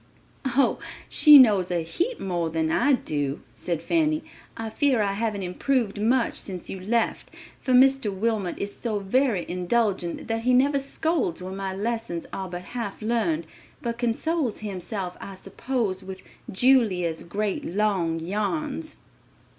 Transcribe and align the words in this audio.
"Oh, 0.57 0.79
she 1.09 1.37
knows 1.37 1.69
a 1.69 1.83
'heap' 1.83 2.19
more 2.19 2.49
than 2.49 2.71
I 2.71 2.93
do," 2.93 3.41
said 3.53 3.83
Fanny, 3.83 4.23
"I 4.57 4.71
fear 4.71 4.99
I 4.99 5.13
haven't 5.13 5.43
improved 5.43 6.01
much 6.01 6.39
since 6.39 6.71
you 6.71 6.79
left, 6.79 7.29
for 7.59 7.71
Mr. 7.73 8.11
Wilmot 8.11 8.57
is 8.57 8.73
so 8.75 8.97
very 8.97 9.45
indulgent 9.47 10.27
that 10.27 10.41
he 10.41 10.55
never 10.55 10.79
scolds 10.79 11.39
when 11.43 11.55
my 11.55 11.75
lessons 11.75 12.25
are 12.33 12.49
but 12.49 12.63
half 12.63 13.03
learned, 13.03 13.45
but 13.83 13.99
consoles 13.99 14.61
himself, 14.61 15.17
I 15.21 15.35
suppose, 15.35 16.03
with 16.03 16.23
Julia's 16.51 17.21
great 17.21 17.63
long 17.63 18.19
yarns." 18.19 18.95